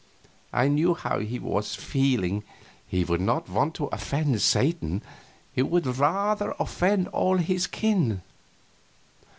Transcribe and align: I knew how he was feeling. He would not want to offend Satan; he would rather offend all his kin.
I 0.51 0.67
knew 0.67 0.95
how 0.95 1.19
he 1.19 1.37
was 1.37 1.75
feeling. 1.75 2.43
He 2.87 3.03
would 3.03 3.21
not 3.21 3.47
want 3.47 3.75
to 3.75 3.85
offend 3.91 4.41
Satan; 4.41 5.03
he 5.53 5.61
would 5.61 5.85
rather 5.85 6.55
offend 6.59 7.07
all 7.09 7.37
his 7.37 7.67
kin. 7.67 8.23